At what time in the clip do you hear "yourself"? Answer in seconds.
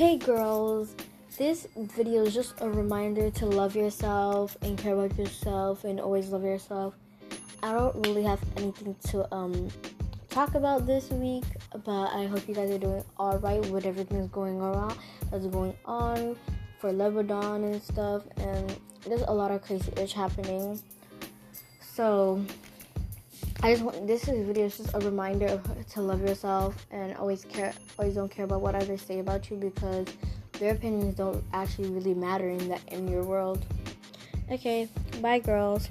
3.76-4.56, 5.18-5.84, 6.42-6.94, 26.22-26.86